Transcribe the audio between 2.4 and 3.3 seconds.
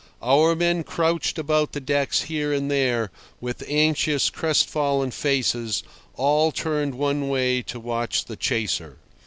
and there